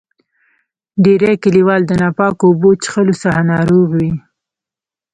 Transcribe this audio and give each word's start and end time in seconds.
ډیری 1.03 1.33
کلیوال 1.43 1.81
د 1.87 1.91
ناپاکو 2.01 2.43
اوبو 2.47 2.69
چیښلو 2.81 3.13
څخه 3.23 3.41
ناروغ 3.51 3.87
وي. 3.99 4.11